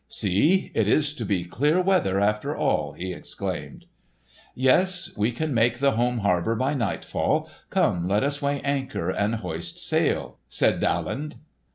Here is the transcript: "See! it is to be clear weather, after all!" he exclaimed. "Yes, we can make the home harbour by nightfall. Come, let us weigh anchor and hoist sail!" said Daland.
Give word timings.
"See! 0.07 0.71
it 0.73 0.87
is 0.87 1.13
to 1.13 1.23
be 1.23 1.43
clear 1.43 1.79
weather, 1.79 2.19
after 2.19 2.57
all!" 2.57 2.93
he 2.93 3.13
exclaimed. 3.13 3.85
"Yes, 4.55 5.15
we 5.15 5.31
can 5.31 5.53
make 5.53 5.77
the 5.77 5.91
home 5.91 6.21
harbour 6.21 6.55
by 6.55 6.73
nightfall. 6.73 7.47
Come, 7.69 8.07
let 8.07 8.23
us 8.23 8.41
weigh 8.41 8.61
anchor 8.61 9.11
and 9.11 9.35
hoist 9.35 9.77
sail!" 9.77 10.39
said 10.49 10.79
Daland. 10.79 11.35